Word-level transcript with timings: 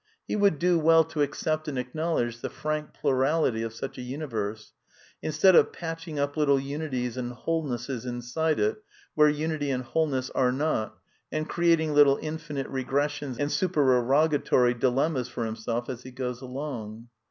He 0.27 0.35
would 0.35 0.57
do 0.57 0.79
well 0.79 1.03
to 1.03 1.21
accept 1.21 1.67
and 1.67 1.77
acKnowledge 1.77 2.41
the 2.41 2.49
frank 2.49 2.91
plurality 2.91 3.61
of 3.61 3.71
such 3.71 3.99
a 3.99 4.01
universe, 4.01 4.73
instead 5.21 5.55
of 5.55 5.71
patching 5.71 6.17
up 6.17 6.35
little 6.35 6.59
unities 6.59 7.17
and 7.17 7.33
wholenesses 7.33 8.03
inside 8.03 8.59
it 8.59 8.81
where 9.13 9.29
unity 9.29 9.69
and 9.69 9.83
wholeness 9.83 10.31
are 10.31 10.51
not, 10.51 10.97
and 11.31 11.47
creating 11.47 11.93
little 11.93 12.17
infinite 12.19 12.65
regressions 12.67 13.37
and 13.37 13.51
supererogatory 13.51 14.73
dilemmas 14.73 15.29
for 15.29 15.45
himself 15.45 15.87
as 15.87 16.01
he 16.01 16.09
goes 16.09 16.41
along. 16.41 17.07